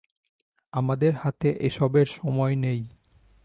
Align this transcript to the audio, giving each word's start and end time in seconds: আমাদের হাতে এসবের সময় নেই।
আমাদের 0.73 1.11
হাতে 1.15 1.49
এসবের 1.67 2.07
সময় 2.17 2.55
নেই। 2.55 2.81